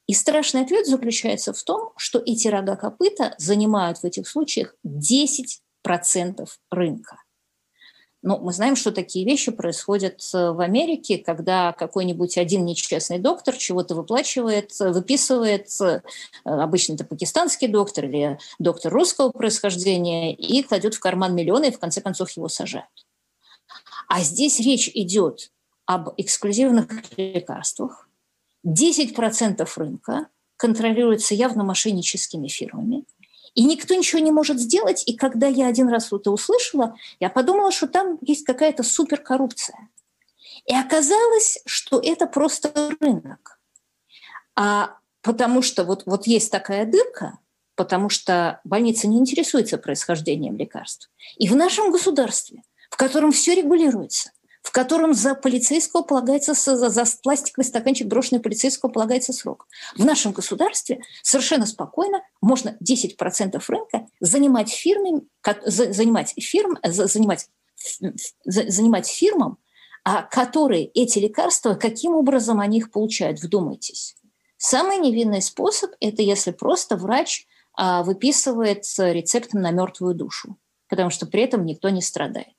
[0.05, 6.45] И страшный ответ заключается в том, что эти рога копыта занимают в этих случаях 10%
[6.71, 7.17] рынка.
[8.25, 13.57] Ну, мы знаем, что такие вещи происходят э, в Америке, когда какой-нибудь один нечестный доктор
[13.57, 16.01] чего-то выплачивает, выписывает, э,
[16.45, 21.79] обычно это пакистанский доктор или доктор русского происхождения, и кладет в карман миллионы, и в
[21.79, 22.87] конце концов его сажают.
[24.07, 25.51] А здесь речь идет
[25.85, 28.07] об эксклюзивных лекарствах.
[28.65, 33.03] 10% рынка контролируется явно мошенническими фирмами.
[33.55, 35.03] И никто ничего не может сделать.
[35.05, 39.89] И когда я один раз это услышала, я подумала, что там есть какая-то суперкоррупция.
[40.65, 43.59] И оказалось, что это просто рынок.
[44.55, 47.39] А потому что вот, вот есть такая дырка,
[47.75, 51.09] потому что больница не интересуется происхождением лекарств.
[51.37, 54.31] И в нашем государстве, в котором все регулируется–
[54.73, 59.67] котором за полицейского полагается, за, за пластиковый стаканчик брошенный полицейского полагается срок.
[59.95, 65.21] В нашем государстве совершенно спокойно можно 10% рынка занимать фирмами,
[65.65, 67.47] занимать фирм, занимать,
[68.43, 69.59] занимать фирмам,
[70.03, 74.15] а которые эти лекарства, каким образом они их получают, вдумайтесь.
[74.57, 77.45] Самый невинный способ– это если просто врач
[77.75, 80.57] а, выписывает рецептом на мертвую душу,
[80.89, 82.52] потому что при этом никто не страдает.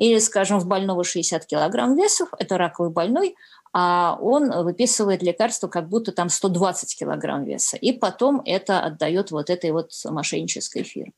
[0.00, 3.36] Или, скажем, в больного 60 килограмм весов, это раковый больной,
[3.74, 9.50] а он выписывает лекарство, как будто там 120 килограмм веса, и потом это отдает вот
[9.50, 11.12] этой вот мошеннической фирме.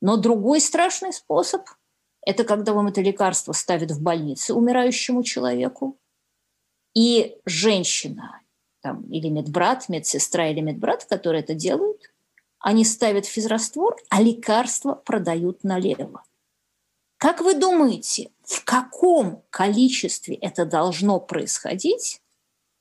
[0.00, 1.62] Но другой страшный способ–
[2.24, 5.98] это когда вам это лекарство ставят в больнице умирающему человеку,
[6.94, 8.42] и женщина,
[8.80, 12.12] там, или медбрат, медсестра или медбрат, которые это делают,
[12.60, 16.22] они ставят физраствор, а лекарства продают налево.
[17.18, 22.22] Как вы думаете, в каком количестве это должно происходить,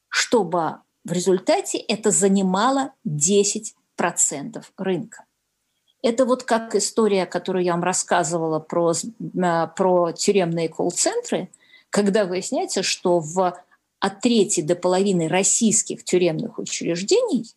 [0.10, 3.74] чтобы в результате это занимало 10%
[4.78, 5.26] рынка?
[6.04, 11.50] Это вот как история, которую я вам рассказывала про, э, про тюремные колл-центры,
[11.90, 13.60] когда выясняется, что в,
[14.00, 17.52] от трети до половины российских тюремных учреждений–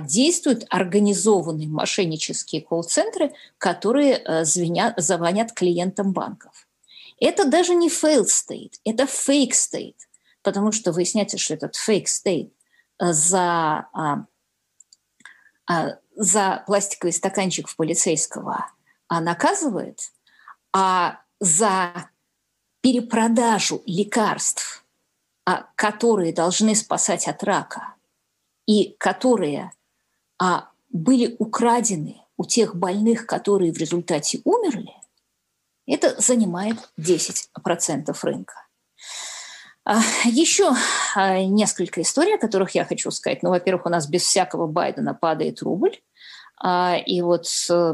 [0.00, 6.66] действуют организованные мошеннические колл-центры, которые э, звенят, звонят клиентам банков.
[7.20, 9.98] Это даже не failed state, это fake state,
[10.42, 12.50] потому что выясняется, что этот fake state
[12.98, 14.24] э, за, а,
[15.68, 18.66] а, за пластиковый стаканчик в полицейского
[19.06, 20.00] а, наказывает,
[20.72, 22.10] а за
[22.80, 24.84] перепродажу лекарств,
[25.76, 27.94] которые должны спасать от рака–
[28.66, 29.72] и которые
[30.38, 34.92] а, были украдены у тех больных, которые в результате умерли,
[35.86, 38.54] это занимает 10% рынка.
[39.84, 40.72] А, еще
[41.16, 43.42] а, несколько историй, о которых я хочу сказать.
[43.42, 45.98] Ну, во-первых, у нас без всякого Байдена падает рубль.
[46.62, 47.46] А, и вот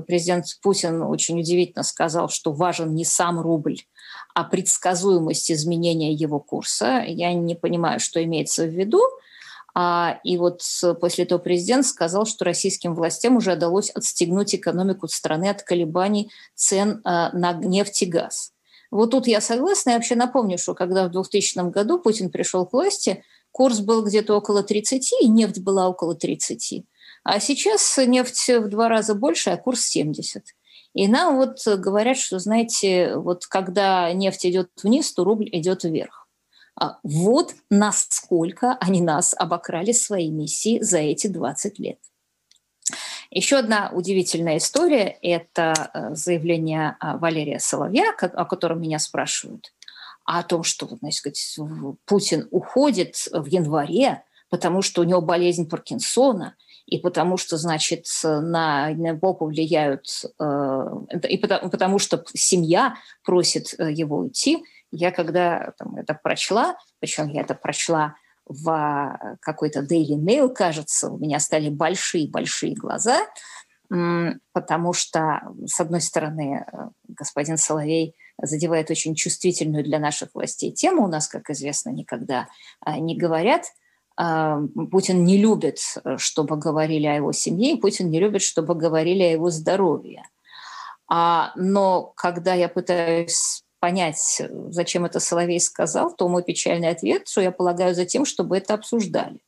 [0.06, 3.78] президент Путин очень удивительно сказал, что важен не сам рубль,
[4.34, 7.02] а предсказуемость изменения его курса.
[7.06, 9.00] Я не понимаю, что имеется в виду.
[9.78, 10.62] А, и вот
[11.02, 17.02] после этого президент сказал, что российским властям уже удалось отстегнуть экономику страны от колебаний цен
[17.04, 18.52] а, на нефть и газ.
[18.90, 19.90] Вот тут я согласна.
[19.90, 23.22] Я вообще напомню, что когда в 2000 году Путин пришел к власти,
[23.52, 26.84] курс был где-то около 30, и нефть была около 30.
[27.24, 30.42] А сейчас нефть в два раза больше, а курс 70.
[30.94, 36.25] И нам вот говорят, что, знаете, вот когда нефть идет вниз, то рубль идет вверх.
[36.78, 41.98] А вот насколько они нас обокрали своей миссией за эти 20 лет.
[43.30, 49.72] Еще одна удивительная история– это э, заявление а, Валерия Соловья, о котором меня спрашивают,
[50.24, 51.34] о том, что значит,
[52.04, 56.56] Путин уходит в январе, потому что у него болезнь Паркинсона,
[56.86, 60.06] и потому что, значит, на него повлияют,
[60.38, 60.84] э,
[61.28, 67.28] и потому, потому что семья просит э, его уйти– я когда там, это прочла, причем
[67.28, 68.14] я это прочла
[68.46, 73.26] в а, какой-то Daily Mail, кажется, у меня стали большие-большие глаза,
[73.88, 81.04] потому что, с одной стороны, э, господин Соловей задевает очень чувствительную для наших властей тему.
[81.04, 82.48] У нас, как известно, никогда
[82.80, 83.66] а, не говорят.
[84.16, 84.60] А,
[84.90, 89.22] Путин не любит, э, чтобы говорили о его семье, и Путин не любит, чтобы говорили
[89.22, 90.24] о его здоровье.
[91.08, 97.50] Но когда я пытаюсь понять, зачем это Соловей сказал, то мой печальный ответ, что я
[97.50, 99.40] полагаю за тем, чтобы это обсуждали.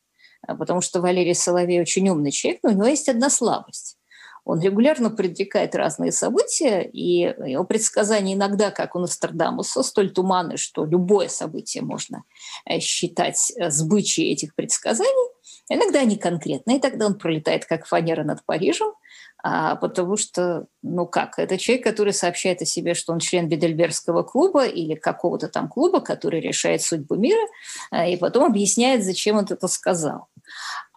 [0.47, 3.97] А, потому что Валерий Соловей очень умный человек, но у него есть одна слабость.
[4.45, 10.87] Он регулярно предрекает разные события, и его предсказания иногда, как у Нострадамуса, столь туманны, что
[10.87, 12.25] любое событие можно
[12.65, 15.33] э, считать э, сбычей этих предсказаний.
[15.69, 18.95] Иногда они конкретные, тогда он пролетает как фанера над Парижем,
[19.43, 24.23] а, потому что, ну как, это человек, который сообщает о себе, что он член Бедельбергского
[24.23, 27.47] клуба или какого-то там клуба, который решает судьбу мира,
[27.91, 30.29] а, и потом объясняет, зачем он это сказал.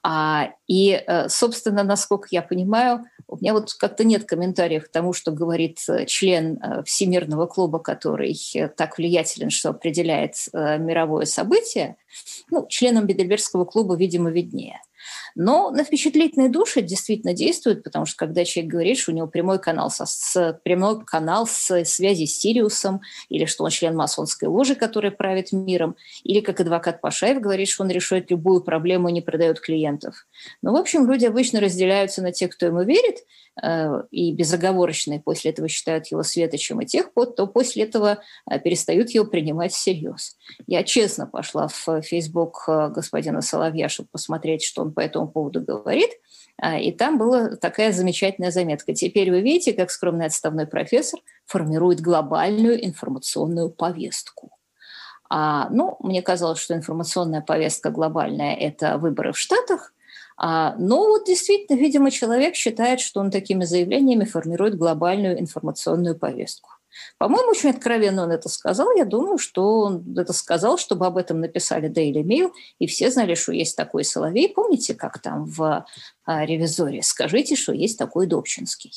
[0.03, 5.13] А, и, э, собственно, насколько я понимаю, у меня вот как-то нет комментариев к тому,
[5.13, 8.35] что говорит э, член э, Всемирного клуба, который
[8.75, 11.97] так влиятелен, что определяет мировое событие.
[12.49, 14.81] Ну, членам Бедельбергского клуба, видимо, виднее.
[15.35, 19.59] Но на впечатлительные души действительно действует, потому что когда человек говорит, что у него прямой
[19.59, 24.75] канал, со, с, прямой канал с связи с Сириусом, или что он член масонской ложи,
[24.75, 29.21] которая правит миром, или как адвокат Пашаев говорит, что он решает любую проблему и не
[29.21, 30.27] продает клиентов.
[30.61, 33.17] Ну, в общем, люди обычно разделяются на тех, кто ему верит,
[33.61, 39.11] э, и безоговорочно после этого считают его светочем, и тех, кто после этого э, перестают
[39.11, 40.37] его принимать всерьез.
[40.67, 45.61] Я честно пошла в Facebook э, господина Соловья, чтобы посмотреть, что он по этому поводу
[45.61, 46.11] говорит.
[46.61, 48.93] А, и там была такая замечательная заметка.
[48.93, 54.51] Теперь вы видите, как скромный отставной профессор формирует глобальную информационную повестку.
[55.27, 59.91] А, ну, мне казалось, что информационная повестка глобальная– это выборы в Штатах,
[60.37, 66.69] а, но вот действительно, видимо, человек считает, что он такими заявлениями формирует глобальную информационную повестку.
[67.17, 68.91] По-моему, очень откровенно он это сказал.
[68.95, 73.35] Я думаю, что он это сказал, чтобы об этом написали Daily Mail, и все знали,
[73.35, 74.49] что есть такой Соловей.
[74.49, 75.85] Помните, как там в
[76.25, 77.01] а, «Ревизоре»?
[77.03, 78.91] Скажите, что есть такой Добчинский.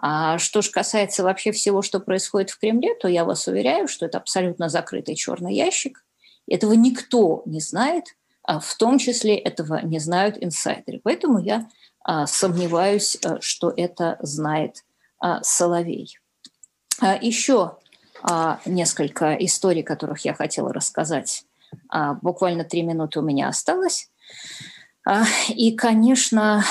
[0.00, 4.06] А что же касается вообще всего, что происходит в Кремле, то я вас уверяю, что
[4.06, 6.04] это абсолютно закрытый черный ящик.
[6.46, 8.04] Этого никто не знает,
[8.42, 11.00] а в том числе этого не знают инсайдеры.
[11.02, 11.68] Поэтому я
[12.02, 14.84] а, сомневаюсь, а, что это знает
[15.20, 16.17] а, Соловей.
[17.00, 17.76] А, Еще
[18.22, 21.44] а, несколько историй, которых я хотела рассказать.
[21.88, 24.10] А, буквально три минуты у меня осталось.
[25.48, 26.62] И, конечно,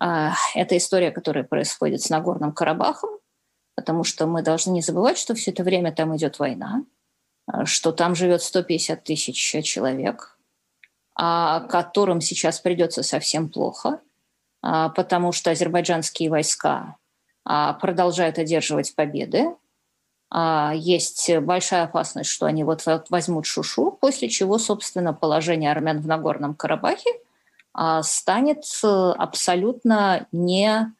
[0.00, 3.10] это история, которая происходит с Нагорным Карабахом,
[3.76, 6.82] потому что мы должны не забывать, что все это время там идет война,
[7.62, 10.36] что там живет 150 тысяч человек,
[11.14, 14.00] которым сейчас придется совсем плохо,
[14.60, 16.97] потому что азербайджанские войска
[17.80, 19.46] продолжают одерживать победы.
[20.30, 26.06] А, есть большая опасность, что они вот возьмут Шушу, после чего, собственно, положение армян в
[26.06, 27.10] Нагорном Карабахе
[27.72, 30.92] а, станет э, абсолютно не...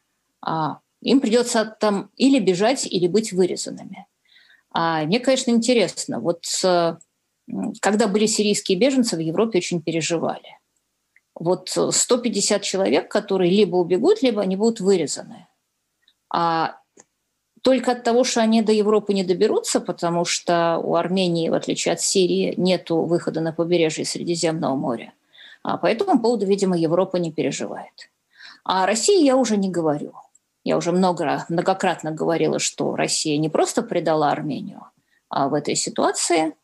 [1.01, 4.05] Им придется там или бежать, или быть вырезанными.
[4.73, 6.97] Мне, конечно, интересно, вот э,
[7.81, 10.59] когда были сирийские беженцы, в Европе очень переживали.
[11.35, 15.47] Вот 150 человек, которые либо убегут, либо они будут вырезаны.
[16.31, 16.77] А
[17.61, 21.93] только от того, что они до Европы не доберутся, потому что у Армении, в отличие
[21.93, 25.13] от Сирии, нет выхода на побережье Средиземного моря.
[25.63, 28.09] А по этому поводу, видимо, Европа не переживает.
[28.63, 30.13] А о России я уже не говорю.
[30.63, 34.85] Я уже много, многократно говорила, что Россия не просто предала Армению
[35.29, 36.55] а в этой ситуации,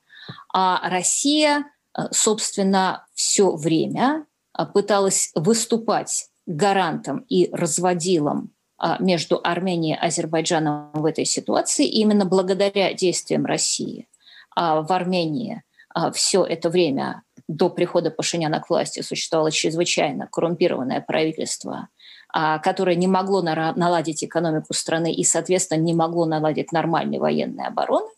[0.51, 1.65] а Россия,
[1.97, 4.25] э, собственно, все время
[4.57, 8.54] э, пыталась выступать гарантом и разводилом
[8.99, 11.85] между Арменией и Азербайджаном в этой ситуации.
[11.85, 14.07] И именно благодаря действиям России
[14.55, 15.63] а, в Армении
[15.93, 21.89] а, все это время до прихода Пашиняна к власти существовало чрезвычайно коррумпированное правительство,
[22.33, 28.09] которое не могло наладить экономику страны и, соответственно, не могло наладить нормальной военной обороны.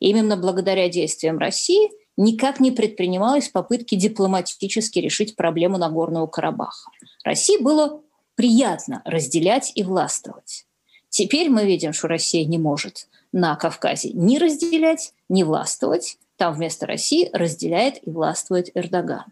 [0.00, 6.90] И именно благодаря действиям России никак не предпринималось попытки дипломатически решить проблему Нагорного Карабаха.
[7.24, 8.00] России было
[8.34, 10.66] приятно разделять и властвовать.
[11.08, 16.18] Теперь мы видим, что Россия не может на Кавказе ни разделять, ни властвовать.
[16.36, 19.26] Там вместо России разделяет и властвует Эрдоган.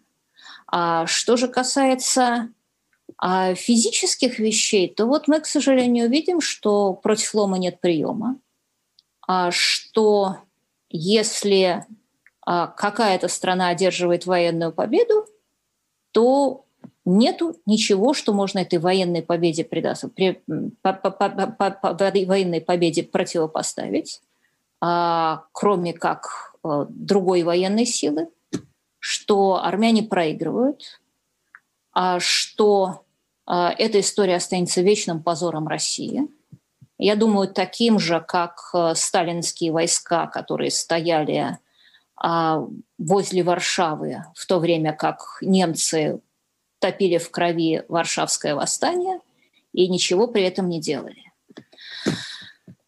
[0.67, 2.51] А что же касается
[3.19, 8.39] а, физических вещей, то вот мы, к сожалению, видим, что против лома нет приема,
[9.27, 10.39] а что
[10.89, 11.85] если
[12.43, 15.27] а, какая-то страна одерживает военную победу,
[16.13, 16.65] то
[17.19, 20.43] нету ничего, что можно этой военной победе придаться, при,
[20.83, 24.21] по, по, по, по, по военной победе противопоставить,
[24.81, 28.29] а, кроме как а, другой военной силы,
[28.99, 31.01] что армяне проигрывают,
[31.93, 33.05] а что
[33.47, 36.29] а, эта история останется вечным позором России.
[36.99, 41.59] Я думаю, таким же, как а, сталинские войска, которые стояли
[42.17, 42.67] а,
[42.99, 46.21] возле Варшавы, в то время как немцы
[46.81, 49.21] топили в крови Варшавское восстание,
[49.73, 51.33] и ничего при этом не делали.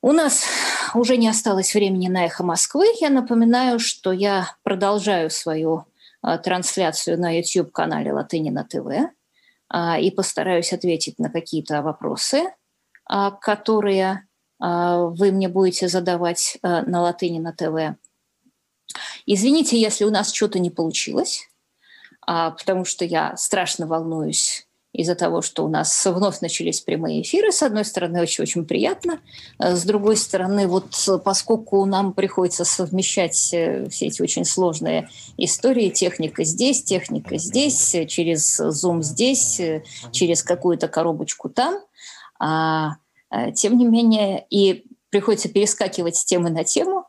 [0.00, 0.44] У нас
[0.94, 2.86] уже не осталось времени на «Эхо Москвы».
[3.00, 5.84] Я напоминаю, что я продолжаю свою
[6.22, 9.12] а, трансляцию на YouTube-канале «Латынина ТВ»
[9.68, 12.52] а, и постараюсь ответить на какие-то вопросы,
[13.04, 14.26] а, которые
[14.58, 17.96] вы мне будете задавать на «Латынина ТВ».
[19.26, 21.48] Извините, если у нас что-то не получилось,
[22.26, 27.50] потому что я страшно волнуюсь из-за того, что у нас вновь начались прямые эфиры.
[27.50, 29.20] С одной стороны, очень-очень приятно.
[29.58, 30.94] Э, с другой стороны, вот
[31.24, 35.08] поскольку нам приходится совмещать э, все эти очень сложные
[35.38, 41.80] истории, техника здесь, техника здесь, через Zoom здесь, э, через какую-то коробочку там,
[42.38, 42.96] а,
[43.54, 47.06] тем не менее, и приходится перескакивать с темы на тему,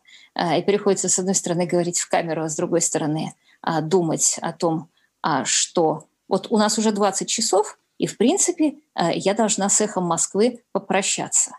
[0.57, 4.51] и приходится, с одной стороны, говорить в камеру, а с другой стороны, а, думать о
[4.51, 4.92] том, а,
[5.45, 10.05] что вот у нас уже 20 часов, и, в принципе, э, я должна с эхом
[10.05, 11.53] Москвы попрощаться.